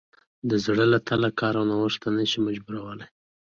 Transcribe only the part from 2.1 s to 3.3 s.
نه شي مجبورولی.